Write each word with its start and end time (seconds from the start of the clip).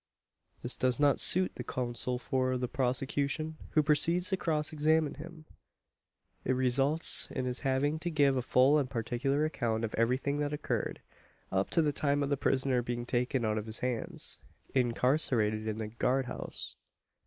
This 0.63 0.75
does 0.75 0.99
not 0.99 1.19
suit 1.19 1.51
the 1.53 1.63
counsel 1.63 2.17
for 2.17 2.57
the 2.57 2.67
prosecution, 2.67 3.57
who 3.73 3.83
proceeds 3.83 4.29
to 4.29 4.37
cross 4.37 4.73
examine 4.73 5.13
him. 5.13 5.45
It 6.43 6.53
results 6.53 7.27
in 7.29 7.45
his 7.45 7.59
having 7.59 7.99
to 7.99 8.09
give 8.09 8.35
a 8.35 8.41
full 8.41 8.79
and 8.79 8.89
particular 8.89 9.45
account 9.45 9.83
of 9.83 9.93
everything 9.93 10.37
that 10.37 10.53
occurred 10.53 11.01
up 11.51 11.69
to 11.77 11.83
the 11.83 11.93
time 11.93 12.23
of 12.23 12.29
the 12.29 12.35
prisoner 12.35 12.81
being 12.81 13.05
taken 13.05 13.45
out 13.45 13.59
of 13.59 13.67
his 13.67 13.81
hands, 13.81 14.39
and 14.73 14.87
incarcerated 14.87 15.67
in 15.67 15.77
the 15.77 15.89
guard 15.89 16.25
house. 16.25 16.75